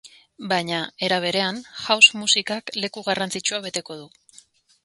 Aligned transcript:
Baina, 0.51 0.77
era 1.07 1.19
berean, 1.25 1.59
house 1.83 2.17
musikak 2.21 2.75
leku 2.81 3.07
garrantzitsua 3.11 3.61
beteko 3.67 4.03
du. 4.03 4.13